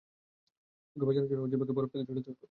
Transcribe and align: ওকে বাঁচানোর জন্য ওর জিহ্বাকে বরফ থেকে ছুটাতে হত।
ওকে 0.95 1.05
বাঁচানোর 1.07 1.29
জন্য 1.29 1.41
ওর 1.41 1.49
জিহ্বাকে 1.51 1.73
বরফ 1.77 1.89
থেকে 1.91 2.05
ছুটাতে 2.07 2.21
হত। 2.25 2.39